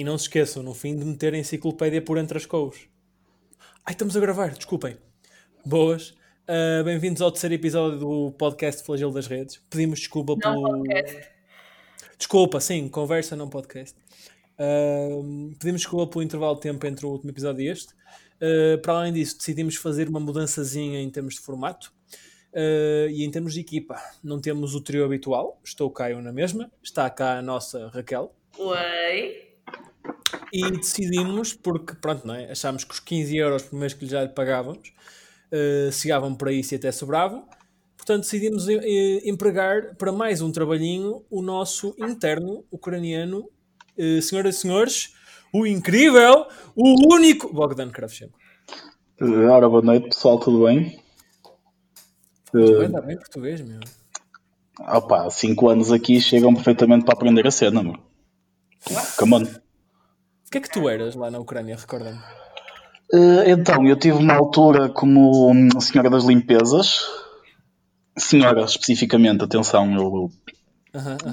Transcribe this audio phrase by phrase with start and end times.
[0.00, 2.88] E não se esqueçam, no fim, de meter a enciclopédia por entre as couves.
[3.84, 4.96] Ai, estamos a gravar, desculpem.
[5.62, 6.14] Boas.
[6.48, 9.62] Uh, Bem-vindos ao terceiro episódio do podcast Flagelo das Redes.
[9.68, 10.62] Pedimos desculpa Não pelo.
[10.62, 11.28] podcast.
[12.16, 13.94] Desculpa, sim, conversa, não podcast.
[14.58, 17.92] Uh, pedimos desculpa pelo intervalo de tempo entre o último episódio e este.
[18.40, 21.92] Uh, para além disso, decidimos fazer uma mudançazinha em termos de formato
[22.54, 24.00] uh, e em termos de equipa.
[24.24, 28.34] Não temos o trio habitual, estou eu na mesma, está cá a nossa Raquel.
[28.56, 29.49] Oi.
[30.52, 32.50] E decidimos, porque pronto, não é?
[32.50, 34.92] achámos que os 15 euros por mês que já lhe pagávamos
[35.52, 37.46] uh, chegavam para isso e até sobravam.
[37.96, 43.48] Portanto, decidimos eh, eh, empregar para mais um trabalhinho o nosso interno ucraniano,
[43.96, 45.14] eh, senhoras e senhores,
[45.52, 48.38] o incrível, o único Bogdan Kravchenko.
[49.20, 50.78] Ora, boa noite pessoal, tudo bem?
[50.80, 51.00] Bem,
[52.52, 53.78] Uh, Está bem português, meu.
[54.80, 57.96] opa, 5 anos aqui chegam perfeitamente para aprender a cena, meu.
[59.16, 59.59] Come on.
[60.50, 62.18] O que é que tu eras lá na Ucrânia, recorda-me?
[63.14, 67.02] Uh, então, eu tive uma altura como hum, senhora das limpezas.
[68.18, 70.28] Senhora, especificamente, atenção, eu.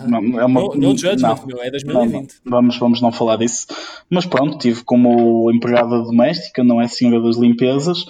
[0.07, 1.45] Não, é uma, No, no judgment, não.
[1.47, 2.11] meu, é Não, 2020.
[2.45, 3.65] não, vamos, vamos não falar disso.
[4.07, 8.05] Mas pronto, tive como empregada doméstica, não é senhora das limpezas.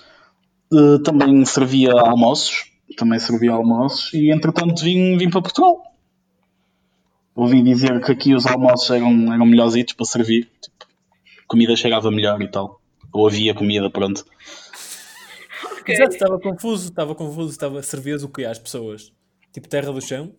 [0.73, 2.69] Uh, também servia almoços.
[2.97, 4.13] Também servia almoços.
[4.13, 5.83] E entretanto vim, vim para Portugal.
[7.33, 10.49] Ouvi dizer que aqui os almoços eram, eram melhorzitos para servir.
[10.61, 10.86] Tipo,
[11.47, 12.81] comida chegava melhor e tal.
[13.13, 14.25] Ou havia comida, pronto.
[15.79, 15.95] Ok.
[15.95, 19.11] Exato, estava confuso, estava confuso, estava servias o que às pessoas?
[19.53, 20.31] Tipo terra do chão?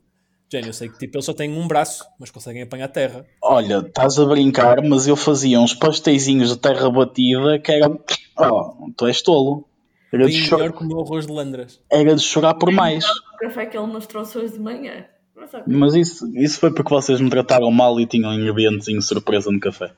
[0.50, 3.26] Gente, eu sei que tipo, eles só têm um braço, mas conseguem apanhar terra.
[3.42, 8.00] Olha, estás a brincar, mas eu fazia uns pasteizinhos de terra batida que eram.
[8.38, 9.66] Oh, tu és tolo.
[10.10, 11.80] Era de, Bem cho- melhor que o meu arroz de landras.
[11.90, 13.04] era de chorar por mais.
[13.04, 15.04] O café que ele nos trouxe hoje de manhã.
[15.66, 19.60] Mas isso, isso foi porque vocês me trataram mal e tinham ingredientes em surpresa no
[19.60, 19.92] café.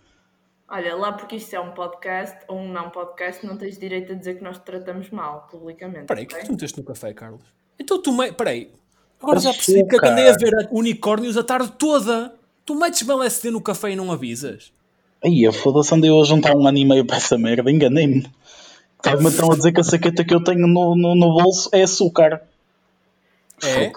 [0.70, 4.14] Olha, lá porque isto é um podcast ou um não podcast, não tens direito a
[4.14, 6.06] dizer que nós te tratamos mal publicamente.
[6.06, 7.42] Peraí, o que é tu meteste no café, Carlos?
[7.76, 8.30] Então tu me...
[8.30, 8.70] Peraí.
[9.20, 12.32] Agora já percebi que andei a ver unicórnios a tarde toda.
[12.64, 14.72] Tu metes LSD no café e não avisas.
[15.22, 18.30] Aí, a foda-se, andei eu a juntar um ano e meio para essa merda, enganei-me.
[18.96, 21.82] Estava-me então a dizer que a saqueta que eu tenho no, no, no bolso é
[21.82, 22.42] açúcar.
[23.62, 23.92] É?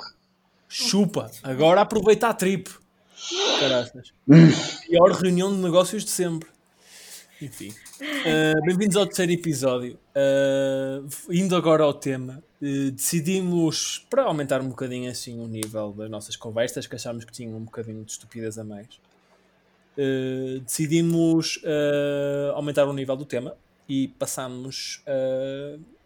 [0.67, 1.29] Chupa.
[1.43, 2.69] Agora aproveita a trip.
[3.59, 4.11] Caraças.
[4.87, 6.52] Pior reunião de negócios de sempre.
[7.43, 7.73] Enfim.
[7.99, 9.99] Uh, Bem-vindos ao terceiro episódio.
[10.15, 16.09] Uh, indo agora ao tema, uh, decidimos, para aumentar um bocadinho assim o nível das
[16.09, 18.87] nossas conversas, que achámos que tinham um bocadinho de estupidez a mais,
[19.97, 23.57] uh, decidimos uh, aumentar o nível do tema
[23.89, 25.03] e passamos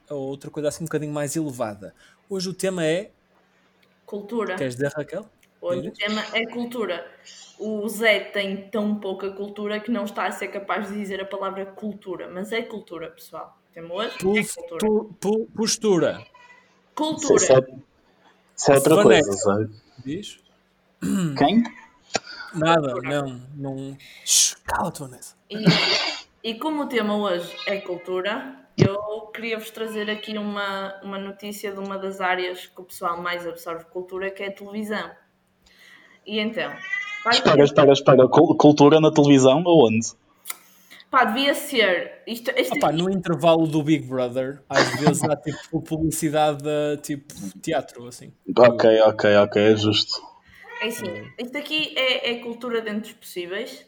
[0.10, 1.94] a outra coisa assim um bocadinho mais elevada.
[2.28, 3.12] Hoje o tema é.
[4.08, 4.56] Cultura.
[4.56, 5.30] Queres dizer, Raquel?
[5.62, 7.06] Hoje o tema é cultura.
[7.60, 11.26] O Zé tem tão pouca cultura que não está a ser capaz de dizer a
[11.26, 12.30] palavra cultura.
[12.32, 13.58] Mas é cultura, pessoal.
[13.70, 14.80] O tema hoje é cultura.
[14.80, 16.26] pu- pu- postura.
[16.94, 17.36] Cultura.
[17.36, 17.60] Isso é,
[18.56, 19.28] isso é outra Vanessa.
[19.28, 19.70] coisa, sabe?
[20.06, 20.40] Diz?
[21.38, 21.64] Quem?
[22.54, 23.42] Nada, não.
[23.56, 23.98] não...
[24.66, 25.36] Cala-te, Vanessa.
[25.50, 25.66] E,
[26.44, 31.80] e como o tema hoje é cultura, eu queria-vos trazer aqui uma, uma notícia de
[31.80, 35.10] uma das áreas que o pessoal mais absorve cultura, que é a televisão.
[36.26, 36.72] E então,
[37.32, 38.28] Espera, espera, espera.
[38.28, 40.08] Cul- Cultura na televisão aonde?
[41.10, 42.22] pá, devia ser.
[42.28, 47.34] Isto, isto Opa, no intervalo do Big Brother, às vezes há tipo publicidade de tipo
[47.62, 48.34] teatro, assim.
[48.56, 50.22] Ok, ok, ok, é justo.
[50.82, 53.86] É assim, isto aqui é, é cultura dentro dos possíveis.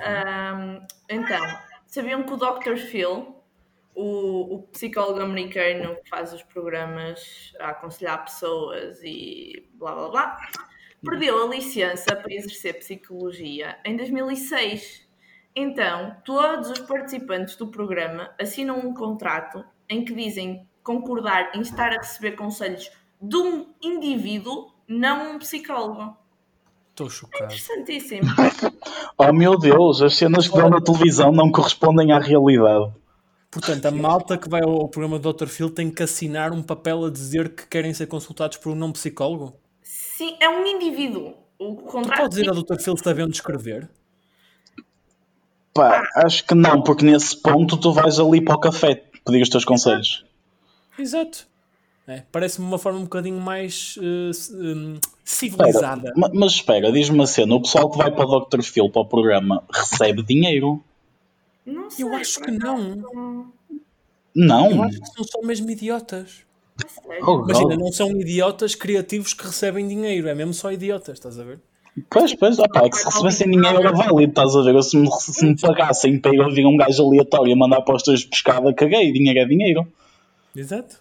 [0.00, 1.44] Ahm, então,
[1.86, 2.76] sabiam que o Dr.
[2.76, 3.34] Phil,
[3.94, 10.36] o, o psicólogo americano que faz os programas a aconselhar pessoas e blá blá blá,
[11.02, 15.08] perdeu a licença para exercer psicologia em 2006.
[15.54, 21.92] Então, todos os participantes do programa assinam um contrato em que dizem concordar em estar
[21.92, 26.16] a receber conselhos de um indivíduo, não um psicólogo.
[26.90, 27.44] Estou chocado.
[27.44, 28.28] Interessantíssimo.
[29.22, 32.90] Oh meu Deus, as cenas que dão na televisão não correspondem à realidade.
[33.50, 35.46] Portanto, a malta que vai ao programa do Dr.
[35.46, 38.90] Phil tem que assinar um papel a dizer que querem ser consultados por um não
[38.90, 39.54] psicólogo?
[40.20, 41.32] Sim, é um indivíduo.
[41.58, 42.78] O Tu contrato podes ir ao Dr.
[42.78, 43.88] Phil sabendo escrever?
[45.72, 49.48] Pá, acho que não, porque nesse ponto tu vais ali para o café pedir os
[49.48, 50.22] teus conselhos.
[50.98, 51.46] Exato.
[52.06, 53.96] É, Parece-me uma forma um bocadinho mais
[54.30, 56.12] Espera, civilizada.
[56.14, 58.60] ma- mas espera, diz-me uma cena: o pessoal que vai para o Dr.
[58.60, 60.84] Phil para o programa recebe dinheiro?
[61.64, 63.50] Não sei, Eu acho que não.
[64.36, 64.70] Não.
[64.70, 66.44] Eu acho que são só mesmo idiotas.
[67.22, 71.44] Oh, Imagina, não são idiotas criativos que recebem dinheiro, é mesmo só idiotas, estás a
[71.44, 71.60] ver?
[72.08, 74.74] Pois, pois, opá, é que se recebessem dinheiro era válido, estás a ver?
[74.74, 78.20] Eu, se, me, se me pagassem para ir ouvir um gajo aleatório a mandar apostas
[78.20, 79.92] de pescada, caguei, dinheiro é dinheiro.
[80.54, 81.00] Exato.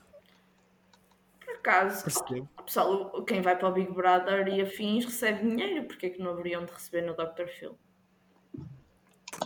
[1.45, 2.49] Por acaso, Percebo.
[2.65, 6.31] pessoal, quem vai para o Big Brother e afins recebe dinheiro, porque é que não
[6.31, 7.47] haveriam de receber no Dr.
[7.47, 7.75] Phil?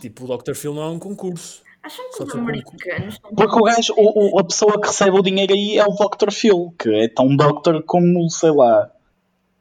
[0.00, 0.54] Tipo, o Dr.
[0.54, 1.62] Phil não é um concurso.
[1.84, 5.18] Acham que Só os americanos estão Porque o gajo, o, o- a pessoa que recebe
[5.18, 6.30] o dinheiro aí é o Dr.
[6.32, 8.90] Phil, que é tão doctor como, sei lá,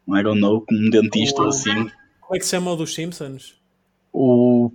[0.07, 1.73] I don't know, como um dentista ou assim.
[2.21, 3.55] Como é que se chama o dos Simpsons?
[4.13, 4.71] O.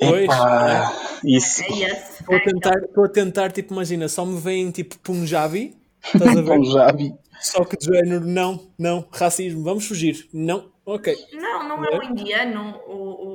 [0.00, 0.92] Pois, Epá,
[1.24, 1.62] isso.
[1.64, 2.20] É esse.
[2.22, 5.76] Estou a tentar, estou a tentar, tipo, imagina, só me veem tipo Punjabi,
[6.14, 6.56] estás a ver?
[6.56, 7.14] Punjabi.
[7.40, 11.14] Só que de género, não, não, racismo, vamos fugir, não, ok.
[11.32, 13.27] Não, não é o indiano, o.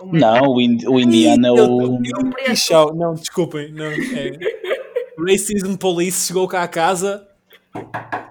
[0.00, 1.98] o Não, o, indi- o indiano é o.
[2.52, 4.32] Ixau, não, desculpem, não, é.
[5.30, 7.28] Racism Police chegou cá a casa,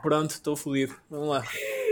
[0.02, 1.44] pronto, estou fodido, vamos lá.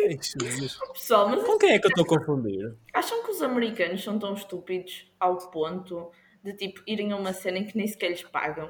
[0.09, 0.77] Jesus.
[0.93, 2.73] Pessoal, mas Com quem é que eu estou a confundir?
[2.93, 6.09] acham que os americanos são tão estúpidos ao ponto
[6.43, 8.69] de tipo irem a uma cena em que nem sequer lhes pagam?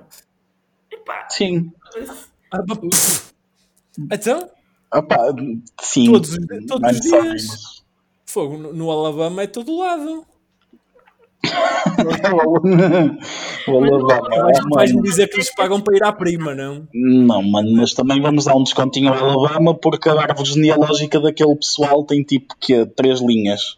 [0.91, 1.71] Epá, Sim.
[2.51, 3.31] Ah, pá, pff.
[4.11, 4.49] Então,
[4.93, 5.17] Opá,
[5.81, 6.11] sim.
[6.11, 7.23] Todos os- todos os dias.
[7.47, 7.83] mas-
[8.25, 10.25] fogo, no, no Alabama é todo lado.
[11.97, 12.21] Vais-
[13.67, 13.79] oh,
[14.75, 15.01] Vais-me mano.
[15.03, 16.87] dizer que lhes pagam para ir à prima, não?
[16.93, 21.55] Não, mano, mas também vamos dar um descontinho ao Alabama porque a árvore genealógica daquele
[21.55, 23.77] pessoal tem tipo que três linhas.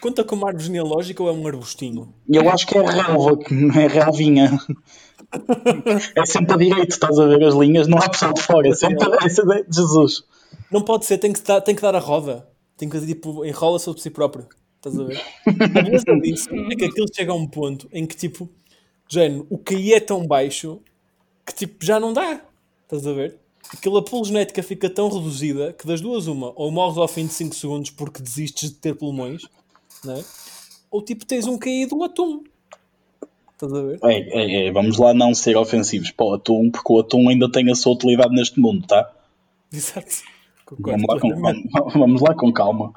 [0.00, 2.12] Conta como árvore genealógica ou é um arbustinho?
[2.28, 3.38] Eu acho que é relva,
[3.80, 4.50] é relvinha.
[6.16, 8.72] É sempre a direito, estás a ver as linhas, não há pessoal de fora, é
[8.74, 10.22] sempre é sempre- Jesus.
[10.70, 12.46] Não pode ser, tem que dar, tem que dar a roda.
[12.76, 14.46] Tem que tipo, enrola sobre si próprio.
[14.84, 15.20] Estás a ver?
[15.46, 18.50] A beleza disso é que aquilo chega a um ponto em que tipo,
[19.08, 20.80] género, o QI é tão baixo
[21.46, 22.42] que tipo, já não dá.
[22.82, 23.38] Estás a ver?
[23.72, 27.54] Aquela apologenética fica tão reduzida que das duas uma, ou morres ao fim de 5
[27.54, 29.48] segundos porque desistes de ter pulmões,
[30.04, 30.24] não é?
[30.90, 32.44] ou tipo tens um QI do atum.
[33.54, 33.98] Estás a ver?
[34.04, 37.50] É, é, é, vamos lá não ser ofensivos para o atum, porque o atum ainda
[37.50, 39.10] tem a sua utilidade neste mundo, tá?
[39.72, 40.22] Exato.
[40.78, 42.92] Vamos lá, com, vamos, vamos lá com calma.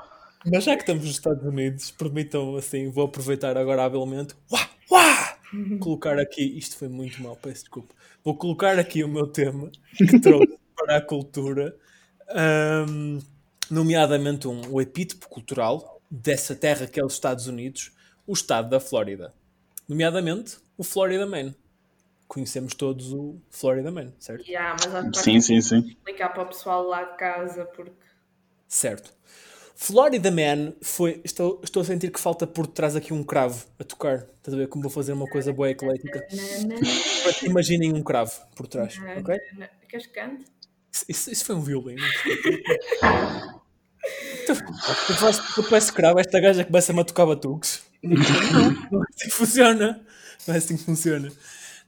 [0.52, 4.36] Mas já que estamos nos Estados Unidos, permitam assim, vou aproveitar agora habilmente.
[4.52, 5.38] Uá, uá!
[5.80, 7.94] Colocar aqui, isto foi muito mal, peço desculpa.
[8.24, 11.76] Vou colocar aqui o meu tema que trouxe para a cultura,
[12.30, 13.20] ahm,
[13.70, 17.92] nomeadamente um, o epítopo cultural dessa terra que é os Estados Unidos,
[18.26, 19.34] o estado da Flórida.
[19.88, 21.54] Nomeadamente o Florida Man.
[22.28, 24.46] Conhecemos todos o Florida Man, certo?
[24.46, 25.80] yeah, mas acho que Sim, sim, sim.
[25.80, 27.94] explicar para o pessoal lá de casa porque.
[28.68, 29.14] Certo.
[29.80, 31.22] Florida Man foi.
[31.24, 34.26] Estou, estou a sentir que falta por trás aqui um cravo a tocar.
[34.38, 36.26] Estás a ver como vou fazer uma coisa boa eclética?
[37.44, 39.38] Imaginem um cravo por trás, ok?
[39.88, 40.46] Queres que cante?
[41.08, 42.02] Isso, isso foi um violino.
[44.48, 47.84] Tu, tu, fazes- tu parece cravo, esta gaja começa-me a tocar batuques.
[48.02, 50.02] Não é assim que funciona.
[50.48, 51.32] Não é assim que funciona.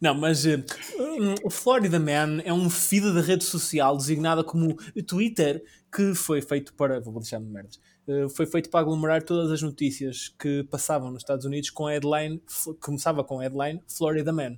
[0.02, 0.64] Não, mas eh,
[0.98, 4.76] hum, o Florida Man é um feed da rede social designada como
[5.06, 5.64] Twitter
[5.94, 7.00] que foi feito para.
[7.00, 7.80] Vou deixar-me de merdas.
[8.08, 11.92] Eh, foi feito para aglomerar todas as notícias que passavam nos Estados Unidos com a
[11.92, 12.42] headline.
[12.80, 14.58] Começava com a headline Florida Man.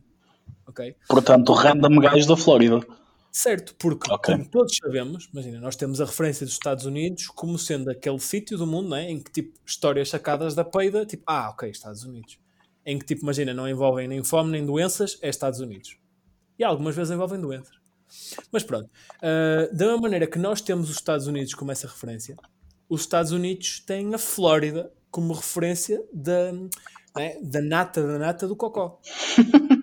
[0.68, 0.96] Ok?
[1.08, 2.80] Portanto, o random gajo da Flórida.
[3.32, 4.36] Certo, porque, Ok.
[4.36, 8.58] como todos sabemos, imagina, nós temos a referência dos Estados Unidos como sendo aquele sítio
[8.58, 12.38] do mundo né, em que, tipo, histórias sacadas da peida, tipo, ah, ok, Estados Unidos.
[12.86, 15.98] Em que, tipo, imagina, não envolvem nem fome nem doenças, é Estados Unidos.
[16.58, 17.82] E algumas vezes envolvem doenças.
[18.52, 18.90] Mas pronto,
[19.22, 22.36] ah, da mesma maneira que nós temos os Estados Unidos como essa referência,
[22.90, 26.52] os Estados Unidos têm a Flórida como referência da,
[27.16, 29.00] né, da nata, da nata do cocó.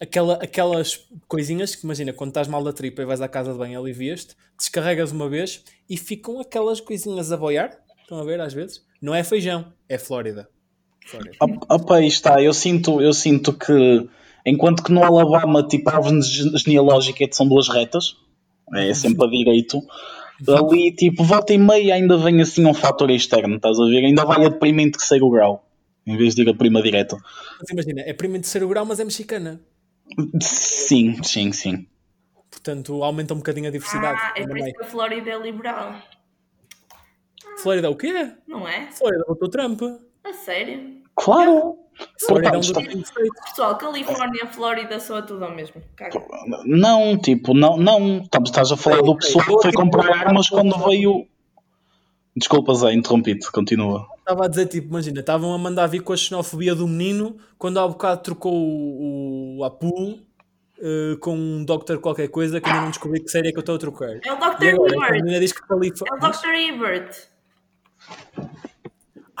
[0.00, 3.58] Aquela, aquelas coisinhas que imagina quando estás mal da tripa e vais à casa de
[3.58, 7.76] banho alivias-te, descarregas uma vez e ficam aquelas coisinhas a boiar.
[8.00, 8.86] Estão a ver às vezes?
[9.02, 10.48] Não é feijão, é Flórida.
[11.68, 12.42] Opa, aí está.
[12.42, 14.08] Eu sinto, eu sinto que,
[14.44, 18.16] enquanto que no Alabama, tipo, a árvore ge- genealógica é- são duas retas,
[18.74, 19.80] é sempre a direito,
[20.48, 24.04] ali, tipo, volta e meia ainda vem assim um fator externo, estás a ver?
[24.04, 25.64] Ainda vai a prima em terceiro grau,
[26.06, 27.16] em vez de ir a prima direta.
[27.58, 29.60] Mas imagina, é prima em terceiro grau, mas é mexicana.
[30.40, 31.86] Sim, sim, sim.
[32.50, 34.18] Portanto, aumenta um bocadinho a diversidade.
[34.22, 35.94] Ah, é por isso que a Flórida é liberal,
[37.58, 38.32] Flórida o quê?
[38.46, 38.90] não é?
[38.92, 39.82] Flórida votou Trump.
[40.48, 41.02] Sério?
[41.14, 41.76] Claro.
[42.26, 42.72] Portanto.
[43.50, 45.82] Pessoal, Califórnia, Flórida, soa tudo ao mesmo.
[45.94, 46.24] Caga.
[46.64, 48.20] Não, tipo, não, não.
[48.22, 51.26] Estamos- Estás a falar do pessoal que foi comprar armas quando veio.
[52.34, 54.06] Desculpa, Zé, interrompi-te, continua.
[54.20, 57.78] Estava a dizer, tipo, imagina, estavam a mandar vir com a xenofobia do menino quando
[57.78, 60.18] há bocado trocou o, o Apu
[60.80, 63.60] eh, com um Doctor qualquer coisa que ainda não descobri que série é que eu
[63.60, 64.18] estou a trocar.
[64.24, 64.62] É o Dr.
[64.64, 65.26] Ebert.
[66.06, 66.54] É o Dr.
[66.54, 67.28] Ebert.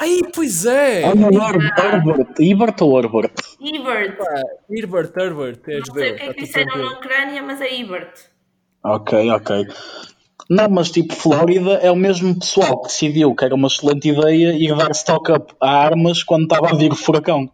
[0.00, 1.04] Ai, pois é!
[1.04, 2.34] Ah, não, Herbert.
[2.38, 3.32] Herbert ou Herbert?
[4.16, 7.80] Pá, Herbert, Herbert, é Não sei o que é que disseram na Ucrânia, mas é
[7.80, 8.14] Ebert.
[8.84, 9.66] Ok, ok.
[10.48, 14.52] Não, mas tipo, Flórida é o mesmo pessoal que decidiu que era uma excelente ideia
[14.52, 17.50] ir dar stock-up a armas quando estava a vir o furacão.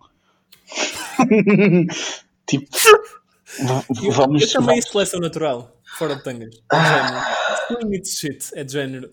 [2.47, 2.69] tipo,
[4.03, 4.43] Eu, vamos.
[4.43, 6.55] eu também seleção natural, fora de tangas.
[6.73, 7.25] É de género.
[7.57, 9.11] Screw it shit, é de género.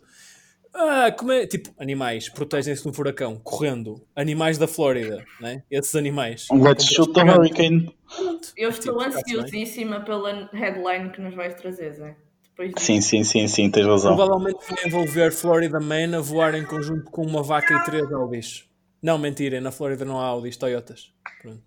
[0.74, 1.46] Ah, como é?
[1.46, 4.02] Tipo, animais protegem-se do furacão, correndo.
[4.16, 5.64] Animais da Flórida, né?
[5.70, 6.48] Esses animais.
[6.52, 7.94] Let's shoot the hurricane.
[8.56, 9.08] Eu estou Tipo, bem.
[9.08, 12.16] ansiosíssima pela headline que nos vais trazer, Zé.
[12.44, 12.72] Depois.
[12.78, 14.16] Sim, sim, sim, sim, tens razão.
[14.16, 18.66] Provavelmente vai envolver Florida Man a voar em conjunto com uma vaca e três Audis.
[19.02, 21.12] Não, mentira, na Flórida não há Audis, Toyotas.
[21.42, 21.64] Pronto.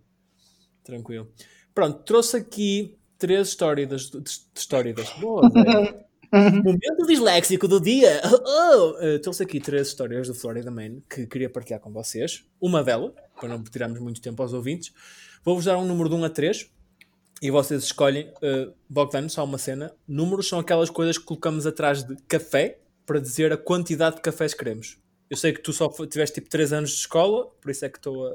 [0.83, 1.29] Tranquilo.
[1.75, 4.11] Pronto, trouxe aqui três histórias.
[4.11, 4.23] de-
[4.55, 5.11] Histórias.
[5.19, 6.04] Boa, Zé.
[6.35, 8.21] Momento disléxico do dia.
[8.35, 8.91] Oh, oh.
[9.05, 12.45] Uh, trouxe aqui três histórias do Florida Man que queria partilhar com vocês.
[12.61, 14.93] Uma delas, para não tirarmos muito tempo aos ouvintes.
[15.45, 16.71] Vou-vos dar um número de 1 a 3
[17.43, 18.29] e vocês escolhem.
[18.43, 19.93] Uh, Bogdan, só uma cena.
[20.07, 24.53] Números são aquelas coisas que colocamos atrás de café para dizer a quantidade de cafés
[24.53, 24.99] que queremos.
[25.31, 27.99] Eu sei que tu só tiveste tipo 3 anos de escola, por isso é que
[27.99, 28.33] estou a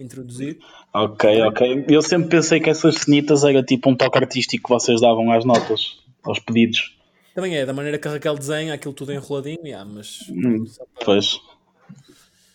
[0.00, 0.58] introduzir.
[0.94, 1.84] Ok, ok.
[1.88, 5.44] Eu sempre pensei que essas cenitas era tipo um toque artístico que vocês davam às
[5.44, 6.96] notas, aos pedidos.
[7.34, 10.64] Também é, da maneira que a Raquel desenha, aquilo tudo enroladinho, yeah, mas Hum.
[10.94, 11.40] para- Pois.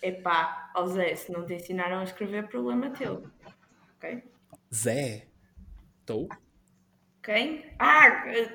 [0.02, 3.24] Epá, ó Zé, se não te ensinaram a escrever, problema teu.
[3.98, 4.22] Ok?
[4.74, 5.28] Zé.
[6.02, 6.28] Estou?
[7.24, 7.66] Quem?
[7.80, 8.50] Ah, eh,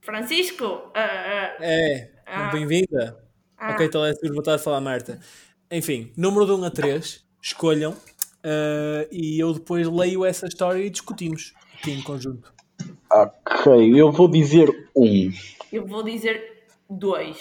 [0.00, 0.90] Francisco!
[0.94, 2.50] Ah, ah, É, Ah.
[2.50, 3.22] bem-vinda.
[3.58, 3.72] Ah.
[3.72, 5.20] Ok, então é tudo voltado a falar, Marta.
[5.70, 7.94] Enfim, número de 1 a 3, escolham
[8.42, 12.54] eh, e eu depois leio essa história e discutimos aqui em conjunto.
[13.22, 15.30] Ok, eu vou dizer um.
[15.72, 17.38] eu vou dizer dois.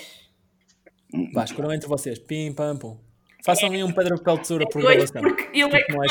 [1.34, 2.18] Vá, escolham entre vocês.
[2.20, 2.98] Pim, pam, pum.
[3.44, 5.22] Façam aí um pedra, papel, tesoura por Dois, gravação.
[5.22, 6.08] porque ele é que Não é.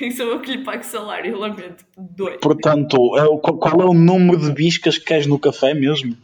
[0.06, 1.84] E sou eu que lhe pago salário, lamento.
[1.96, 2.38] Dois.
[2.40, 6.16] Portanto, é qual é o número de biscas que queres no café mesmo?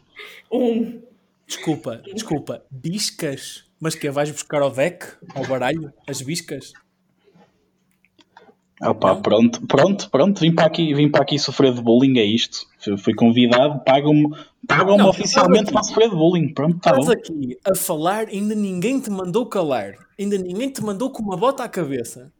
[0.51, 1.03] Um.
[1.47, 2.65] Desculpa, desculpa.
[2.71, 3.65] Biscas?
[3.79, 5.05] Mas que vais buscar ao deck?
[5.35, 5.93] Ao baralho?
[6.09, 6.73] As biscas?
[8.83, 9.23] Opa, Não?
[9.23, 12.67] pronto, pronto, pronto, vim para aqui, vim para aqui sofrer de bullying, é isto.
[12.99, 14.29] Fui, convidado, pagam-me
[14.67, 17.13] pagam oficialmente para sofrer de bullying, pronto, tá Estás bom.
[17.13, 19.95] aqui a falar, ainda ninguém te mandou calar.
[20.19, 22.33] Ainda ninguém te mandou com uma bota à cabeça.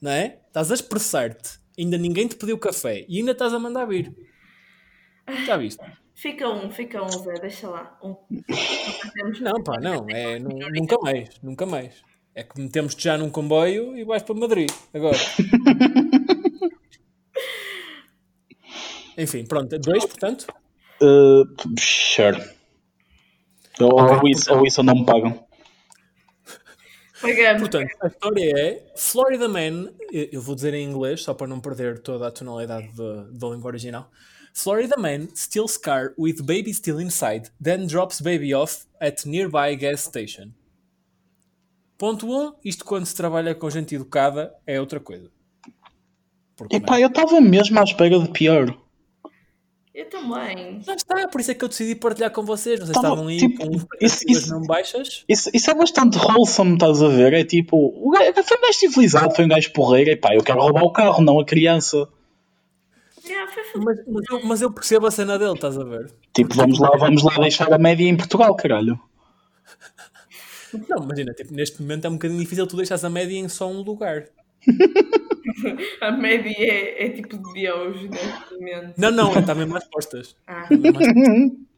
[0.00, 0.38] Não é?
[0.46, 1.58] Estás a expressar-te.
[1.78, 3.04] Ainda ninguém te pediu café.
[3.08, 4.12] E ainda estás a mandar vir.
[5.46, 5.82] Já viste?
[6.14, 7.98] Fica um, fica um, Zé, deixa lá.
[8.02, 8.14] Um.
[9.40, 10.04] Não, pá, não.
[10.10, 11.28] É, nu- nunca mais.
[11.42, 11.94] Nunca mais.
[12.34, 14.70] É que metemos-te já num comboio e vais para Madrid.
[14.94, 15.16] Agora.
[19.16, 19.78] Enfim, pronto.
[19.78, 20.46] Dois, portanto.
[21.02, 21.44] Uh,
[21.78, 22.38] sure.
[23.80, 25.46] Ou, ou isso, ou isso não me pagam.
[27.20, 27.60] Pagamos.
[27.60, 31.98] Portanto, a história é Florida Man, eu vou dizer em inglês só para não perder
[32.00, 34.10] toda a tonalidade da- da língua original.
[34.54, 40.00] Florida man steals car with baby still inside, then drops baby off at nearby gas
[40.00, 40.52] station.
[42.00, 42.30] Ponto 1.
[42.34, 45.30] Um, isto quando se trabalha com gente educada é outra coisa.
[46.56, 48.74] Porque Epá, eu estava mesmo à espera de pior.
[49.94, 50.80] Eu também.
[50.80, 52.80] Já está, por isso é que eu decidi partilhar com vocês.
[52.80, 55.24] Vocês Tava, estavam aí tipo, com isso- isso- não baixas.
[55.28, 57.34] Isso, isso é bastante wholesome, estás a ver?
[57.34, 60.10] É tipo, o gajo, foi um gajo civilizado, foi um gajo porreiro.
[60.10, 62.08] Epá, eu quero roubar o carro, não a criança.
[63.76, 66.10] Mas, mas eu, mas eu percebo a cena dele, estás a ver?
[66.32, 68.98] Tipo, vamos lá, vamos lá deixar a média em Portugal, caralho.
[70.88, 73.70] Não, imagina, tipo, neste momento é um bocadinho difícil tu deixares a média em só
[73.70, 74.26] um lugar.
[76.00, 78.94] A média é, é tipo Deus neste momento.
[78.96, 80.36] Não, não, está mesmo às postas.
[80.46, 81.70] Ah, Está mesmo às postas.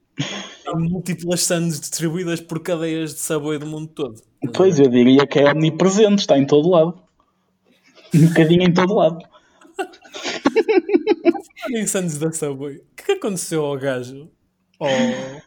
[0.66, 4.20] Há múltiplas sandes distribuídas por cadeias de sabor do mundo todo.
[4.54, 7.02] Pois, eu diria que é omnipresente, está em todo lado.
[8.14, 9.24] Um bocadinho em todo lado.
[11.70, 12.76] Em sandes da Subway.
[12.76, 14.30] O que é que aconteceu ao gajo?
[14.78, 14.88] Ao,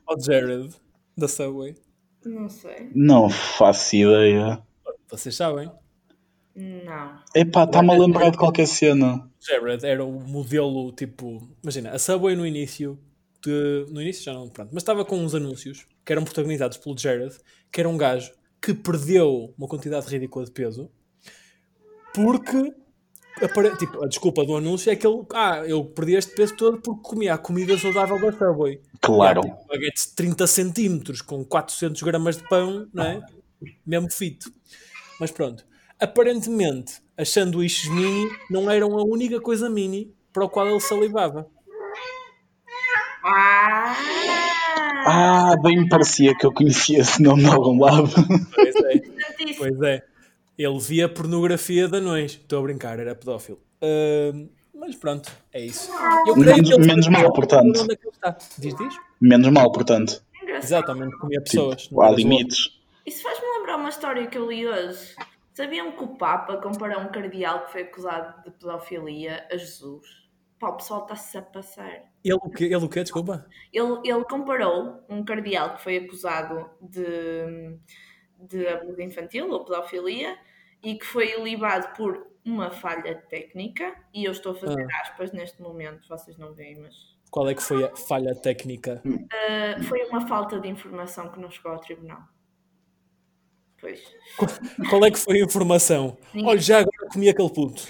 [0.08, 0.70] ao Jared
[1.18, 1.76] da Subway?
[2.30, 2.90] Não sei.
[2.94, 4.62] Não faço ideia.
[5.10, 5.72] Vocês sabem?
[6.56, 7.20] Não.
[7.36, 9.30] Epá, está-me a lembrar de qualquer cena.
[9.40, 11.50] Jared era o modelo tipo.
[11.62, 12.98] Imagina, a Subway no início.
[13.44, 16.98] de- no início já não, pronto, mas estava com uns anúncios que eram protagonizados pelo
[16.98, 17.36] Jared,
[17.72, 20.90] que era um gajo que perdeu uma quantidade ridícula de peso
[22.14, 22.74] porque.
[23.42, 25.24] Apare- Tipo, a desculpa do anúncio é que ele.
[25.34, 28.80] Ah, eu perdi este peso todo porque comia a comida saudável da Subway.
[29.02, 29.42] Claro.
[29.42, 33.22] E tipo, baguetes de 30 centímetros com 400 gramas de pão, não é?
[33.86, 34.52] Mesmo fito.
[35.20, 35.66] Mas pronto.
[36.00, 41.48] Aparentemente, as sanduíches mini não eram a única coisa mini para o qual ele salivava.
[43.24, 43.96] Ah!
[45.08, 48.10] Ah, bem me parecia que eu conhecia esse nome de algum lado.
[48.54, 49.02] Pois é.
[49.58, 50.04] Pois é.
[50.58, 52.32] Ele via pornografia de anões.
[52.34, 53.60] Estou a brincar, era pedófilo.
[53.82, 55.92] Ahm, mas pronto, é isso.
[56.28, 57.82] Eu Menos- ele menos mal, portanto.
[57.82, 58.38] onde é que ele está.
[58.58, 58.96] Diz, diz?
[59.22, 60.24] Menos mal, portanto.
[60.42, 60.64] Engraçado.
[60.66, 61.84] Exatamente, comia pessoas.
[61.84, 62.80] Tipo, há era limites.
[63.06, 65.16] Isso faz-me lembrar uma história que eu li hoje.
[65.54, 70.06] Sabiam que o Papa comparou um cardeal que foi acusado de pedofilia a Jesus?
[70.60, 72.04] Pá, o pessoal está-se a passar.
[72.24, 72.66] Ele o quê?
[72.66, 73.04] Ele o quê?
[73.04, 73.46] Desculpa.
[73.72, 77.78] Ele, ele comparou um cardeal que foi acusado de,
[78.40, 80.38] de abuso infantil ou pedofilia
[80.84, 83.96] e que foi ilibado por uma falha técnica.
[84.14, 87.16] E eu estou a fazer aspas neste momento, vocês não veem, mas.
[87.32, 89.02] Qual é que foi a falha técnica?
[89.06, 92.22] Uh, foi uma falta de informação que não chegou ao tribunal.
[93.82, 94.02] Pois.
[94.90, 96.18] Qual é que foi a informação?
[96.34, 97.84] Ninguém- Olha, já agora comi aquele puto.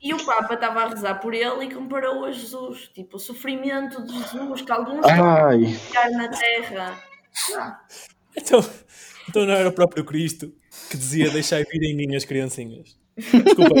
[0.00, 2.88] E o Papa estava a rezar por ele e comparou a Jesus.
[2.88, 7.02] Tipo, o sofrimento de Jesus que alguns Ai, ficar na terra.
[8.36, 8.64] Então,
[9.28, 10.52] então não era o próprio Cristo
[10.90, 12.96] que dizia deixai vir em mim as criancinhas.
[13.16, 13.74] Desculpa.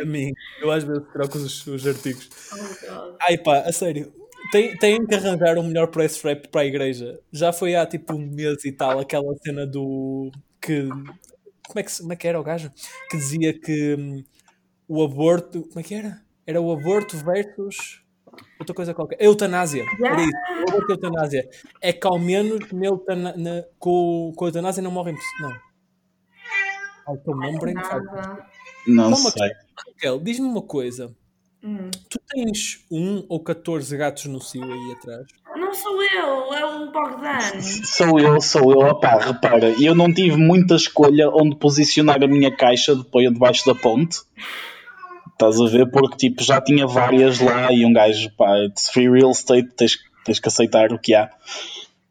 [0.00, 0.32] a mim.
[0.60, 2.28] Eu às vezes troco os, os artigos.
[2.88, 3.16] Oh.
[3.20, 4.12] Ai pá, a sério.
[4.50, 7.18] Tem, têm que arranjar um melhor press rap para a igreja.
[7.32, 10.30] Já foi há tipo um mês e tal aquela cena do.
[10.60, 10.88] que.
[11.66, 12.70] Como é que, como é que era o gajo?
[13.08, 14.22] Que dizia que hum,
[14.88, 15.62] o aborto.
[15.68, 16.20] Como é que era?
[16.46, 18.02] Era o aborto versus.
[18.58, 19.16] Outra coisa qualquer.
[19.20, 19.84] Eutanásia.
[20.02, 20.32] Era isso.
[20.88, 21.48] Eutanásia.
[21.80, 25.40] É que ao menos na na- com, com a eutanásia não morrem pessoas.
[25.40, 25.60] Não.
[27.08, 27.74] Ai, estou me lembrando.
[27.74, 28.46] Nada.
[28.86, 29.50] não sei.
[29.86, 31.14] Raquel, diz-me uma coisa.
[31.64, 31.90] Hum.
[32.10, 35.26] Tu tens um ou 14 gatos no cio aí atrás?
[35.56, 37.60] Não sou eu, é o Bogdan.
[37.60, 38.78] Sou eu, sou eu.
[38.88, 43.74] Opá, repara, eu não tive muita escolha onde posicionar a minha caixa depois debaixo da
[43.74, 44.18] ponte.
[45.42, 45.90] Estás a ver?
[45.90, 49.98] Porque tipo, já tinha várias lá e um gajo, pá, it's free real estate, tens,
[50.24, 51.28] tens que aceitar o que há.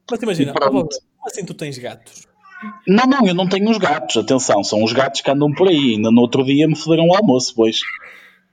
[0.09, 0.89] Mas imagina, como
[1.25, 2.27] assim tu tens gatos?
[2.85, 5.93] Não, não, eu não tenho os gatos, atenção, são os gatos que andam por aí.
[5.95, 7.79] Ainda no outro dia me foderam o almoço, pois.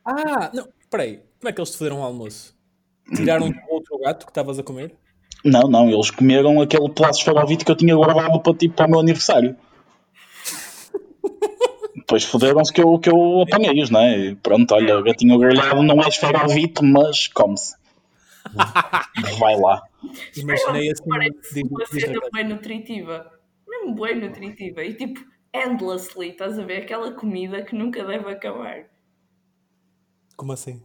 [0.04, 2.54] Ah, não, peraí, como é que eles te fizeram o almoço?
[3.16, 4.94] Tiraram o outro gato que estavas a comer?
[5.44, 8.86] Não, não, eles comeram aquele pedaço de farovite que eu tinha guardado para, tipo, para
[8.86, 9.56] o meu aniversário.
[11.98, 14.18] Depois foderam-se que eu, que eu apanhei-os, não é?
[14.18, 17.76] E Pronto, olha, gatinho grelhado não é esferovite, mas come-se.
[19.38, 19.82] Vai lá.
[20.36, 21.08] Imaginei assim.
[21.08, 23.30] Parece uma cena bem nutritiva.
[23.66, 24.84] Mesmo bem nutritiva.
[24.84, 25.20] E tipo,
[25.54, 26.82] endlessly, estás a ver?
[26.82, 28.86] Aquela comida que nunca deve acabar.
[30.36, 30.82] Como assim?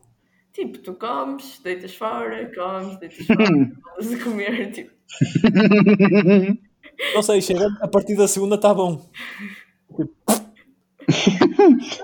[0.52, 4.92] Tipo, tu comes, deitas fora, comes, deitas fora, voltas a comer, tipo.
[7.14, 9.10] Não sei, chega, a partir da segunda está bom.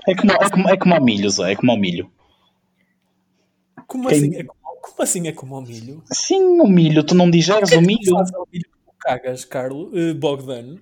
[0.06, 2.10] É como, é como, é como ao milho, Zé, é como ao milho.
[3.86, 4.36] Como Quem- assim?
[4.36, 6.02] É como, como assim é como ao milho?
[6.12, 8.16] Sim, o milho, tu não digeres o milho.
[8.16, 10.76] Ao milho que tu cagas, Carlos, eh, Bogdan.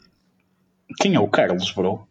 [1.00, 2.06] Quem é o Carlos, bro?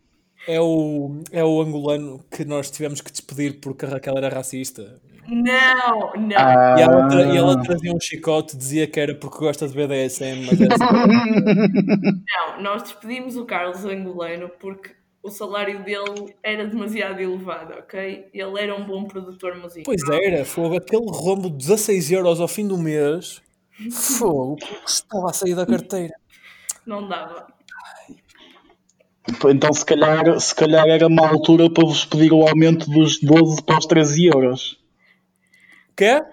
[0.48, 5.02] É o, é o angolano que nós tivemos que despedir porque a Raquel era racista.
[5.28, 6.78] Não, não.
[6.78, 7.34] E ela, tra- Ah.
[7.34, 12.24] e ela trazia um chicote, dizia que era porque gosta de BDSM, mas é assim.
[12.26, 14.92] Não, nós despedimos o Carlos angolano porque
[15.28, 18.30] o salário dele era demasiado elevado, ok?
[18.34, 19.84] Ele era um bom produtor musical.
[19.86, 23.42] Pois era, fogo, aquele rombo de 16 euros ao fim do mês.
[23.92, 26.14] Fogo, estava a sair da carteira.
[26.86, 27.48] Não dava.
[29.50, 33.62] Então, se calhar, se calhar era uma altura para vos pedir o aumento dos 12
[33.62, 34.80] para os 13 euros.
[35.98, 36.24] Quê?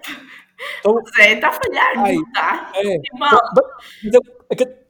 [0.78, 2.14] Então, Zé, está a falhar, Ai.
[2.14, 2.72] não está?
[2.76, 2.96] é.
[3.18, 3.38] Mal.
[4.04, 4.84] Então, é que-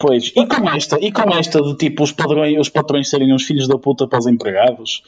[0.00, 3.42] Pois, e com esta, e com esta de tipo os padrões, os patrões serem os
[3.44, 5.02] filhos da puta para os empregados?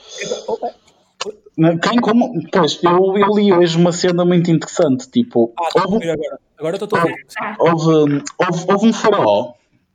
[1.82, 2.30] Quem como?
[2.52, 6.38] Pois, eu, eu li hoje uma cena muito interessante, tipo, Ah, a houve, agora.
[6.58, 7.26] Agora estou a ouvir.
[7.58, 9.52] houve, houve, houve um faraó,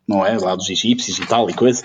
[0.08, 0.36] não é?
[0.36, 1.84] Lá dos egípcios e tal e coisa,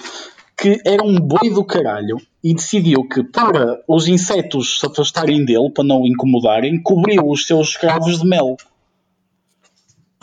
[0.57, 5.70] que era um boi do caralho e decidiu que para os insetos se afastarem dele,
[5.70, 8.57] para não o incomodarem, cobriu os seus escravos de mel.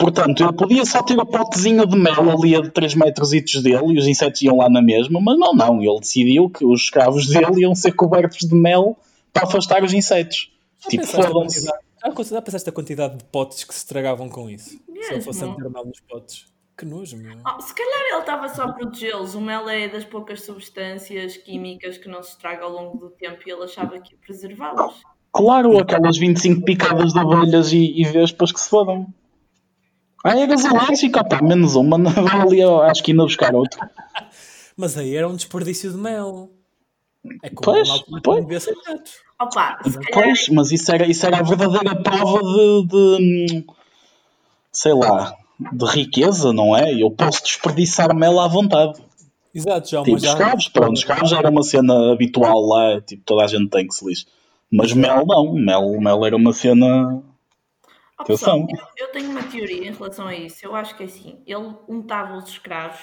[0.00, 3.98] Portanto, ele podia só ter a potezinho de mel ali a 3 metros dele e
[3.98, 5.82] os insetos iam lá na mesma, mas não, não.
[5.82, 8.96] Ele decidiu que os escravos dele iam ser cobertos de mel
[9.32, 10.50] para afastar os insetos.
[10.88, 11.66] Tipo, a fodam-se.
[11.66, 11.84] quantidade-
[12.30, 14.70] Já, já pensaste a quantidade de potes que se estragavam com isso?
[14.70, 15.22] Se eu Mesmo?
[15.22, 16.46] fosse a meter mal nos potes.
[16.78, 17.36] Que nojo, meu.
[17.46, 19.34] Oh, se calhar ele estava só a protegê-los.
[19.34, 23.38] O mel é das poucas substâncias químicas que não se estraga ao longo do tempo
[23.46, 24.94] e ele achava que ia preservá-los.
[25.30, 29.06] Claro, aquelas 25 picadas de abelhas e, e vespas que se fodam.
[30.24, 33.80] Ah, é gasológico, pá, menos uma, vai ali à à esquina buscar outro.
[34.76, 36.50] Mas aí era um desperdício de mel.
[37.42, 38.44] É como Pois, altura pois.
[39.40, 43.66] Opa, se calhar Pois, mas isso era, isso era a verdadeira prova de, de,
[44.72, 45.34] sei lá,
[45.72, 46.92] de riqueza, não é?
[46.94, 49.00] Eu posso desperdiçar mel à vontade.
[49.54, 50.28] Exato, já Tipo, mas já.
[50.30, 54.06] escravos, pronto, escravos era uma cena habitual lá, tipo, toda a gente tem que se
[54.06, 54.26] lixe.
[54.70, 57.22] Mas mel não, mel, mel era uma cena.
[58.26, 60.64] Pessoal, eu tenho uma teoria em relação a isso.
[60.64, 63.00] Eu acho que é assim: ele untava os escravos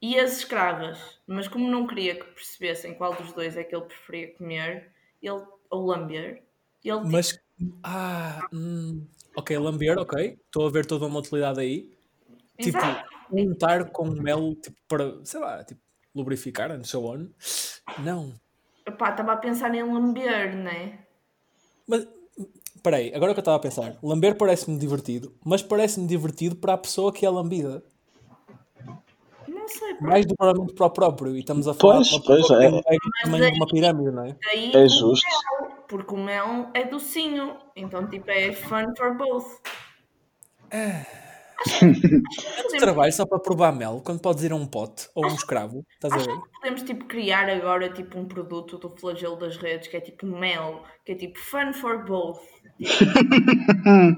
[0.00, 3.86] e as escravas, mas como não queria que percebessem qual dos dois é que ele
[3.86, 6.42] preferia comer, ele, ou lamber,
[6.84, 7.38] ele Mas.
[7.82, 10.38] Ah, hum, ok, lamber, ok.
[10.44, 11.96] Estou a ver toda uma utilidade aí.
[12.60, 13.10] Tipo, Exato.
[13.32, 15.80] untar com mel tipo, para, sei lá, tipo,
[16.14, 17.28] lubrificar and so on.
[17.98, 18.34] Não.
[18.86, 20.98] Epá, estava a pensar em lamber, né?
[21.86, 22.06] Mas,
[22.84, 23.96] espera aí, agora que eu estava a pensar.
[24.02, 27.82] Lamber parece-me divertido, mas parece-me divertido para a pessoa que é lambida.
[29.48, 29.94] Não sei.
[30.00, 31.34] Mais provavelmente para o próprio.
[31.34, 32.68] E estamos a falar Pois, de uma pois, é.
[32.68, 32.82] o
[33.22, 34.36] tamanho de uma pirâmide, não é?
[34.44, 35.26] Daí É o justo.
[35.26, 39.46] mel, porque o mel é docinho, então tipo é fun for both.
[41.80, 45.34] Tanto trabalho só para provar mel, quando podes ir a um pote ou a um
[45.34, 46.38] escravo, estás a ver?
[46.60, 50.82] Podemos tipo criar agora tipo um produto do flagelo das redes que é tipo mel,
[51.06, 52.40] que é tipo fun for both.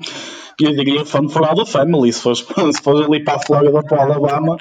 [0.58, 2.38] Eu diria fun for all the family, se fores,
[2.74, 4.56] se fores ali para a Flórida para o Alabama.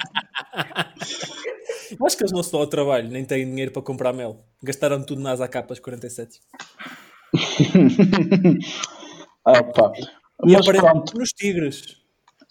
[2.04, 4.44] Acho que eles não se dão ao trabalho, nem têm dinheiro para comprar mel.
[4.62, 6.38] Gastaram tudo nas AKs 47.
[9.44, 9.92] Ah, pá.
[10.44, 11.16] E Mas pronto.
[11.18, 11.96] nos tigres.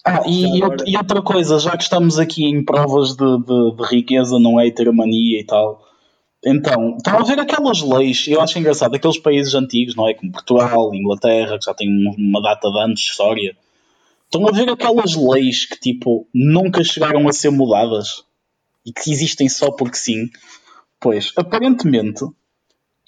[0.04, 4.38] Ah, e, e outra- coisa, já que estamos aqui em provas de, de- de riqueza,
[4.38, 4.66] não é?
[4.66, 5.80] Heteromonia e tal.
[6.48, 10.14] Então, estão a ver aquelas leis, eu acho engraçado, aqueles países antigos, não é?
[10.14, 13.56] Como Portugal, Inglaterra, que já têm um- uma data de anos de história.
[14.26, 18.22] Estão a ver aquelas leis que, tipo, nunca chegaram a ser mudadas
[18.84, 20.30] e que existem só porque sim.
[21.00, 22.24] Pois, aparentemente,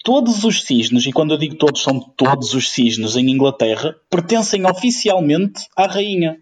[0.03, 4.65] todos os cisnes, e quando eu digo todos, são todos os cisnes em Inglaterra, pertencem
[4.65, 6.41] oficialmente à rainha.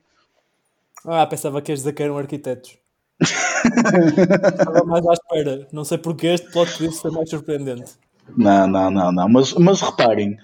[1.05, 2.75] Ah, pensava que ias dizer que eram arquitetos.
[3.67, 5.67] Estava mais à espera.
[5.71, 7.93] Não sei porque este plot twist é mais surpreendente.
[8.35, 9.29] Não, não, não, não.
[9.29, 10.37] Mas, mas reparem,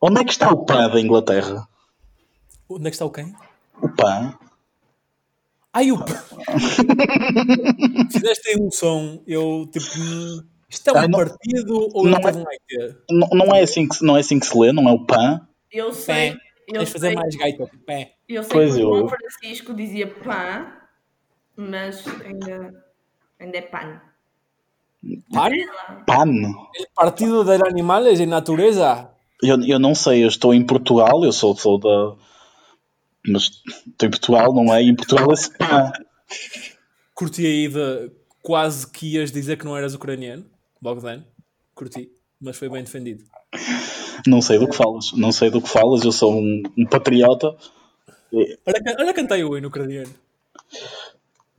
[0.00, 1.66] onde é que está o pã da Inglaterra?
[2.68, 3.34] Onde é que está o quem?
[3.82, 4.34] O pã?
[5.72, 5.98] Ai, o.
[8.12, 9.86] Fizeste aí um som, eu tipo.
[9.98, 12.94] hum, Isto é um Ah, não- partido ou não é-?
[13.10, 15.04] Não, não, é assim que, se- não é assim que se lê, não é o
[15.06, 15.40] pã?
[15.72, 16.38] Eu sei, Pé.
[16.68, 17.70] eu Tens de fazer sei, mais gaita.
[17.86, 18.12] Pé.
[18.28, 20.66] eu sei Pois que o João Francisco dizia pã,
[21.60, 22.84] mas ainda,
[23.38, 24.00] ainda é pan.
[25.32, 25.50] Pan?
[26.06, 26.30] Pan?
[26.74, 29.10] El partido de animales e natureza.
[29.42, 32.16] Eu, eu não sei, eu estou em Portugal, eu sou, sou da.
[33.26, 33.44] Mas
[33.86, 34.82] estou em Portugal, não é?
[34.82, 35.92] E em Portugal é pã.
[37.14, 38.10] Curti aí de
[38.42, 40.44] quase que ias dizer que não eras ucraniano.
[40.80, 41.22] Bogdan.
[41.74, 42.10] Curti.
[42.40, 43.24] Mas foi bem defendido.
[44.26, 47.54] Não sei do que falas, não sei do que falas, eu sou um, um patriota.
[48.32, 50.12] Olha, can- olha cantei o hino ucraniano.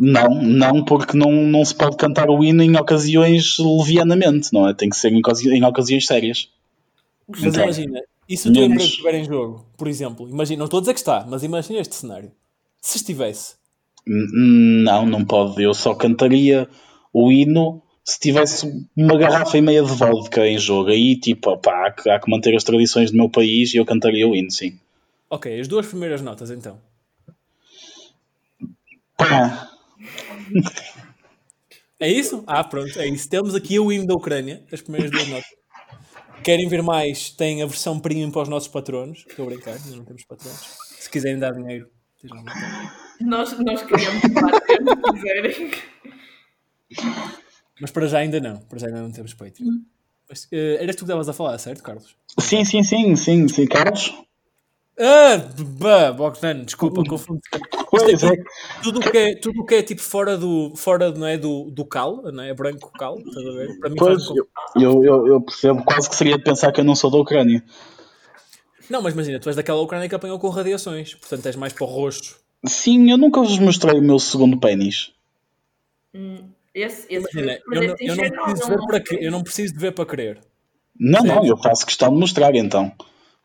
[0.03, 4.73] Não, não, porque não, não se pode cantar o hino em ocasiões levianamente, não é?
[4.73, 6.49] Tem que ser em, ocasi- em ocasiões sérias.
[7.27, 10.65] Mas Então, imagina, e se o teu emprego estiver em jogo, por exemplo, imagina, não
[10.65, 12.31] estou a dizer que está, mas imagina este cenário.
[12.81, 13.53] Se estivesse,
[14.07, 15.61] Não, não pode.
[15.61, 16.67] Eu só cantaria
[17.13, 20.89] o hino se tivesse uma garrafa e meia de vodka em jogo.
[20.89, 23.85] Aí, tipo, opá, há, que, há que manter as tradições do meu país e eu
[23.85, 24.79] cantaria o hino, sim.
[25.29, 26.79] ok, as duas primeiras notas então.
[29.17, 29.69] Pá,
[31.99, 32.43] É isso?
[32.47, 33.29] Ah, pronto, é isso.
[33.29, 35.45] Temos aqui o hino da Ucrânia, as primeiras duas notas.
[36.43, 37.29] Querem ver mais?
[37.29, 39.23] Tem a versão premium para os nossos patronos.
[39.29, 40.59] Estou a brincar, ainda não temos patronos.
[40.99, 41.87] Se quiserem dar dinheiro.
[43.19, 44.61] Nós, nós queríamos fazer,
[44.95, 45.71] se quiserem.
[47.79, 48.57] Mas para já ainda não.
[48.61, 49.81] Para já ainda não temos Patreon.
[50.27, 52.15] Mas, eh, eras tu que estavas a falar, certo, Carlos?
[52.39, 53.67] sim, sim, sim, sim, sim.
[53.67, 54.13] Carlos?
[55.03, 57.41] Ah, bah, Bogdan, desculpa, confundo.
[57.89, 58.35] Pois é.
[58.83, 61.83] Tudo o que é, tudo que é tipo fora do, fora, não é, do, do
[61.83, 62.53] cal, não é?
[62.53, 63.79] Branco cal, estás a ver?
[63.79, 66.85] Para mim Pois, eu, eu, eu, eu percebo quase que seria de pensar que eu
[66.85, 67.63] não sou da Ucrânia.
[68.91, 71.83] Não, mas imagina, tu és daquela Ucrânia que apanhou com radiações, portanto és mais para
[71.83, 72.39] o roxo.
[72.63, 75.11] Sim, eu nunca vos mostrei o meu segundo pênis.
[76.75, 79.73] Esse, esse Imagina, foi eu não, eu, não preciso ver não para eu não preciso
[79.73, 80.39] de ver para querer.
[80.99, 81.49] Não, não, Sério?
[81.49, 82.93] eu faço questão de mostrar então.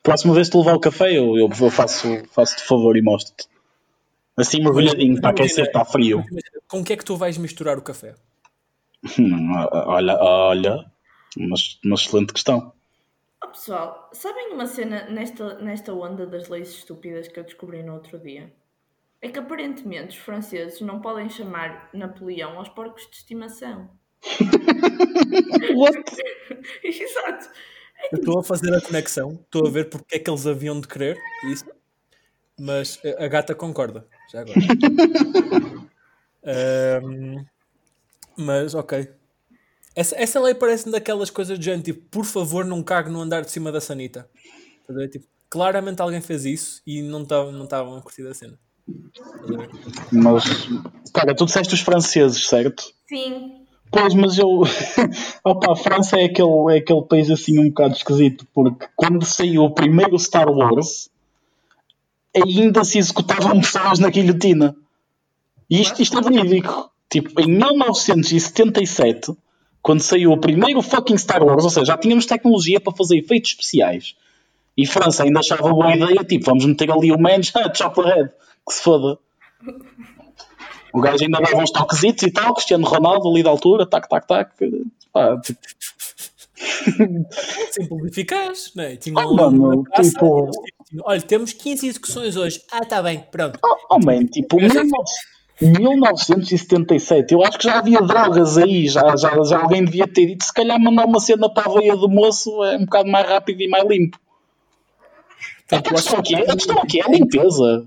[0.06, 3.48] Próxima vez que te levar o café, eu, eu, eu faço, faço-te favor e mostro-te.
[4.36, 6.24] Assim mergulhadinho, para aquecer, está frio.
[6.68, 8.14] Com o que é que tu vais misturar o café?
[9.18, 10.86] Hum, olha, olha,
[11.36, 12.72] uma, uma excelente questão.
[13.42, 17.94] Oh, pessoal, sabem uma cena nesta, nesta onda das leis estúpidas que eu descobri no
[17.94, 18.52] outro dia?
[19.20, 23.90] É que aparentemente os franceses não podem chamar Napoleão aos porcos de estimação.
[25.74, 25.98] What?
[26.84, 27.50] Exato.
[28.12, 30.86] Eu estou a fazer a conexão, estou a ver porque é que eles haviam de
[30.86, 31.18] querer
[31.50, 31.64] isso,
[32.58, 34.58] mas a gata concorda, já agora.
[36.46, 37.44] Ahm,
[38.36, 39.10] mas, ok.
[39.94, 43.40] Essa, essa lei parece-me daquelas coisas de gente, tipo, por favor, não cague no andar
[43.42, 44.28] de cima da sanita.
[44.80, 45.08] Estás a ver?
[45.08, 48.58] Tipo, claramente alguém fez isso e não estavam não estavam a curtir cena.
[49.42, 49.70] A ver?
[50.12, 50.44] Mas,
[51.12, 52.84] cara, tu disseste os franceses, certo?
[53.08, 53.65] Sim.
[53.90, 54.62] Pois, mas eu.
[55.44, 59.64] Opa, a França é aquele, é aquele país assim um bocado esquisito, porque quando saiu
[59.64, 61.08] o primeiro Star Wars,
[62.34, 64.76] ainda se executavam pessoas na guilhotina.
[65.68, 66.90] E isto, isto é verídico.
[67.08, 69.32] Tipo, em 1977,
[69.80, 73.50] quando saiu o primeiro fucking Star Wars, ou seja, já tínhamos tecnologia para fazer efeitos
[73.50, 74.16] especiais.
[74.76, 78.30] E França ainda achava boa ideia, tipo, vamos meter ali o Manch, ah, chop head,
[78.66, 79.18] que se foda.
[80.96, 84.26] O gajo ainda dava uns toquezitos e tal, Cristiano Ronaldo ali da altura, tac, tac,
[84.26, 84.50] tac.
[85.12, 85.58] Pá, tipo,
[87.70, 88.96] Simples e eficaz, não é?
[88.96, 92.62] Tinham Ah, mano, tipo- eles tinham, Olha, temos 15 execuções hoje.
[92.72, 93.58] Ah, está bem, pronto.
[93.90, 94.88] Oh, man, tipo, 19-
[95.60, 100.44] 1977, eu acho que já havia drogas aí, já, já, já alguém devia ter dito,
[100.44, 103.62] se calhar mandar uma cena para a veia do moço é um bocado mais rápido
[103.62, 104.18] e mais limpo.
[105.72, 107.86] A questão aqui é, a questão aqui é a limpeza.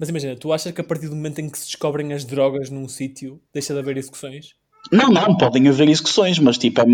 [0.00, 2.70] Mas imagina, tu achas que a partir do momento em que se descobrem as drogas
[2.70, 4.54] num sítio, deixa de haver execuções?
[4.90, 6.84] Não, não, podem haver execuções, mas tipo, é,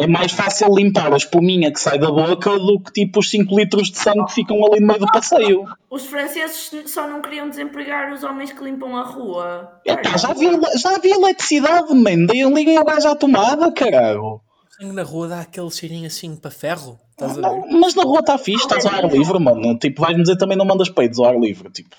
[0.00, 3.56] é mais fácil limpar a espuminha que sai da boca do que tipo os 5
[3.56, 5.64] litros de sangue que ficam ali no meio do passeio.
[5.88, 9.80] Os franceses só não queriam desempregar os homens que limpam a rua.
[9.86, 14.40] Epá, já, havia, já havia eletricidade, man, Deem- liguem o gajo à tomada, caralho.
[14.76, 16.98] Sangue na rua dá aquele cheirinho assim para ferro.
[17.12, 17.42] Estás a ver?
[17.42, 19.78] Não, mas na rua está fixe, estás ao ar livre, mano.
[19.78, 21.70] Tipo, vais-me dizer também não mandas peitos ao ar livre.
[21.70, 21.90] Tipo,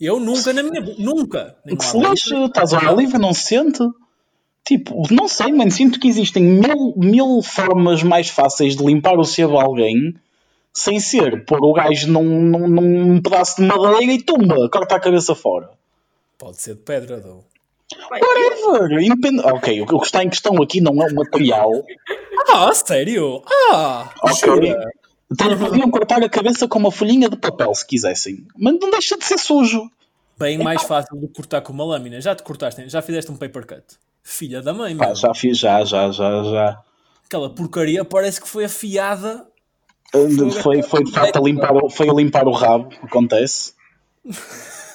[0.00, 1.56] Eu nunca na minha vida, nunca.
[1.66, 3.82] Que lixe, estás ao ar livre, não se sente.
[4.64, 5.70] Tipo, não sei, mano.
[5.70, 10.14] Sinto que existem mil, mil formas mais fáceis de limpar o sebo a alguém
[10.72, 15.00] sem ser pôr o gajo num, num, num pedaço de madeira e tumba, corta a
[15.00, 15.70] cabeça fora.
[16.38, 17.44] Pode ser de pedra, dou.
[18.10, 19.02] Whatever.
[19.02, 19.40] Independ...
[19.40, 21.70] Ok, o que está em questão aqui não é o material.
[22.48, 23.42] Ah, sério?
[23.72, 24.36] Ah, Ok.
[24.36, 24.90] jura?
[25.36, 28.46] Podiam cortar a cabeça com uma folhinha de papel se quisessem.
[28.56, 29.90] Mas não deixa de ser sujo.
[30.38, 32.20] Bem mais fácil do que cortar com uma lâmina.
[32.20, 33.84] Já te cortaste, já fizeste um paper cut.
[34.22, 35.14] Filha da mãe, Pá, meu.
[35.16, 36.82] já fiz, já, já, já, já.
[37.26, 39.46] Aquela porcaria parece que foi afiada.
[40.62, 43.74] Foi, foi de facto a limpar, o- foi a limpar o rabo, acontece.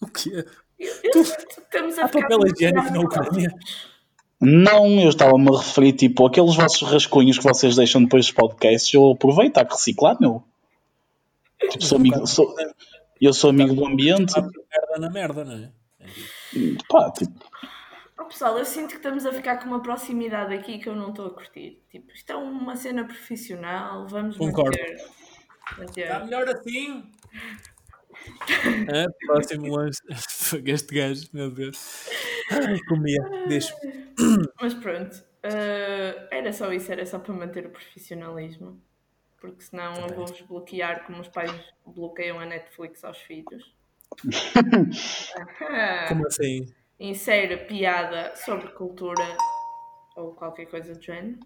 [0.00, 0.44] O quê?
[0.78, 3.00] eu- Estamos a Há papel higiênico na.
[3.00, 3.50] Ucrânia?
[4.40, 8.92] Não, eu estava-me a referir, tipo, aqueles vossos rascunhos que vocês deixam depois dos podcasts,
[8.92, 10.42] eu aproveito, há que reciclar, meu.
[11.70, 12.54] Tipo, sou amigo, sou,
[13.20, 15.70] eu sou amigo do ambiente, merda na merda, não é?
[16.88, 17.32] pá, tipo,
[18.24, 21.10] Oh, pessoal, eu sinto que estamos a ficar com uma proximidade aqui que eu não
[21.10, 21.82] estou a curtir.
[21.90, 24.70] Tipo, isto é uma cena profissional, vamos Concordo.
[24.78, 25.04] manter.
[25.76, 26.02] manter.
[26.02, 27.04] Está melhor assim?
[28.88, 30.00] É, próximo lanche.
[30.64, 32.06] Este gajo, meu Deus.
[32.88, 33.20] Comia.
[33.48, 33.74] Deixa.
[34.60, 38.82] Mas pronto, eh, era só isso, era só para manter o profissionalismo.
[39.40, 41.52] Porque senão eu vou-vos bloquear como os pais
[41.84, 43.74] bloqueiam a Netflix aos filhos.
[45.60, 46.72] Ah, Como assim?
[47.00, 49.24] Insere piada sobre cultura
[50.16, 51.40] ou qualquer coisa do género.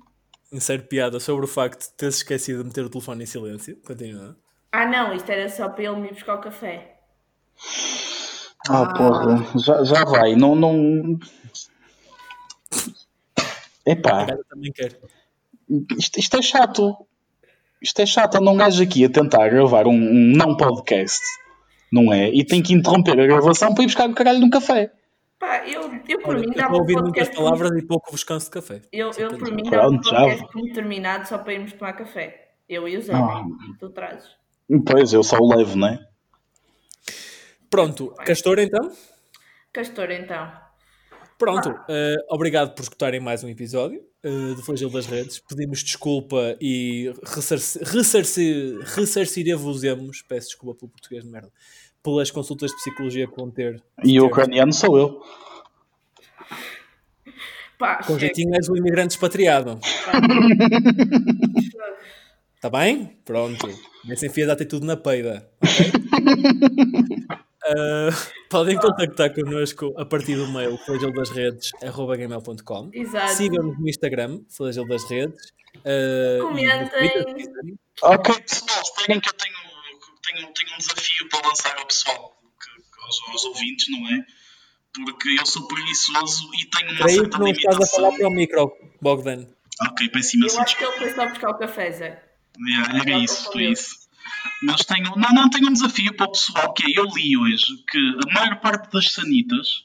[0.52, 3.80] Insere piada sobre o facto de teres esquecido de meter o telefone em silêncio.
[3.82, 4.36] Continua.
[4.70, 7.00] Ah não, isto era só para ele me buscar o café.
[8.68, 11.18] Ah, porra, já, já vai, não, não.
[13.86, 14.26] Epá,
[15.98, 16.96] isto, isto é chato.
[17.80, 21.22] Isto é chato, anda um gajo aqui a tentar gravar um, um não podcast,
[21.92, 22.28] não é?
[22.28, 24.92] E tem que interromper a gravação para ir buscar o caralho num café.
[25.38, 27.36] Pá, eu, eu por Olha, mim dava um ouvir muitas podcast.
[27.36, 28.82] palavras e pouco vos canso de café.
[28.92, 32.48] Eu, Só eu por mim dava um podcast terminado só para irmos tomar café.
[32.68, 33.14] Eu e o Zé.
[33.14, 33.44] Ah.
[33.78, 34.28] Tu trazes.
[34.84, 36.07] Pois, eu só o levo, não é?
[37.70, 38.90] Pronto, Castor então.
[39.72, 40.50] Castor, então.
[41.38, 45.38] Pronto, eh, obrigado por escutarem mais um episódio eh, do Flagelo das Redes.
[45.38, 51.52] Pedimos desculpa e ressarci- ressarci- ressarciremos, peço desculpa pelo português de merda,
[52.02, 53.80] pelas consultas de psicologia que vão ter.
[54.02, 55.22] E o ucraniano sou eu.
[57.78, 59.78] Pá, Com jeitinho és o imigrante expatriado.
[62.56, 63.16] Está bem?
[63.24, 63.68] Pronto.
[64.04, 65.48] Nessa enfia dá tudo na peida.
[65.62, 65.92] ok?
[67.68, 68.08] Ah,
[68.50, 73.32] podem contactar connosco a partir do mail flageldasredes.gmail.com Exato.
[73.34, 75.52] Sigam-nos no Instagram, Flagelo das Redes.
[75.84, 77.10] no Comentem.
[78.02, 79.54] Ok, pessoal, esperem que eu tenho,
[80.22, 84.24] tenho, tenho um desafio para lançar ao pessoal, que- aos, aos ouvintes, não é?
[85.04, 88.18] porque eu sou preguiçoso e tenho uma Creio certa não estás a falar limitação.
[88.18, 89.46] para o micro, Bogdan.
[89.90, 92.24] Ok, peço imenso Eu acho que ele foi só buscar o café, Zé.
[92.68, 94.07] Yeah, era Já isso, foi isso.
[94.62, 97.64] Mas tenho, não, não, tenho um desafio para o pessoal que é, eu li hoje
[97.88, 99.84] que a maior parte das sanitas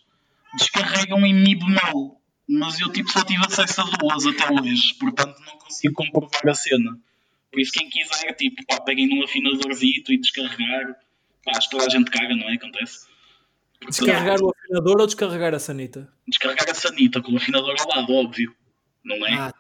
[0.57, 5.39] descarregam em Mi bemol, mas eu tipo só tive acesso a duas até hoje, portanto
[5.45, 6.97] não consigo comprovar a cena.
[7.51, 10.95] Por isso quem quiser, tipo, pá, peguem num afinadorzito e descarregar.
[11.45, 12.55] Pá, acho que toda a gente caga, não é?
[12.55, 13.05] Acontece.
[13.87, 16.11] Descarregar o afinador ou descarregar a sanita?
[16.27, 18.55] descarregar a sanita com o afinador ao lado, óbvio.
[19.03, 19.33] Não é?
[19.35, 19.53] Ah,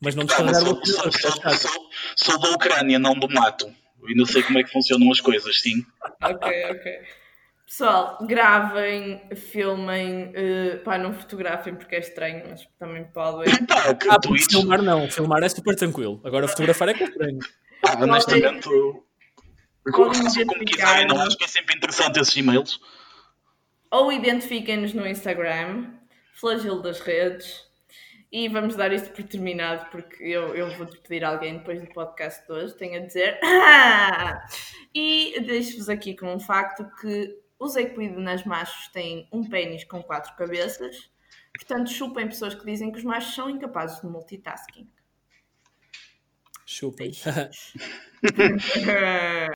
[0.00, 1.02] mas não Ah, descarregar mas o sou, afinador.
[1.02, 1.56] sou, que é sou, chato.
[1.58, 3.72] sou, sou da Ucrânia, não do mato.
[4.00, 5.84] Eu ainda sei como é que funcionam as coisas, sim.
[6.22, 6.98] Ok, ok.
[7.66, 13.46] Pessoal, gravem, filmem, eh, pá, não fotografem porque é estranho, mas também podem.
[13.66, 15.10] Pá, que Ah, porque filmar não.
[15.10, 16.20] Filmar é super tranquilo.
[16.22, 17.38] Agora fotografar é que é estranho.
[17.84, 18.68] Ah, honestamente,
[19.92, 22.80] façam como quiserem, não acho que é sempre interessante esses e-mails.
[23.90, 25.90] Ou identifiquem-nos no Instagram,
[26.34, 27.65] flagelo das redes,
[28.30, 32.44] e vamos dar isto por terminado, porque eu, eu vou despedir alguém depois do podcast
[32.46, 33.38] de hoje, tenho a dizer.
[34.98, 40.34] E deixo-vos aqui com um facto que os equidinas machos têm um pênis com quatro
[40.36, 41.10] cabeças,
[41.54, 44.88] portanto chupem pessoas que dizem que os machos são incapazes de multitasking.
[46.64, 47.12] Chupem.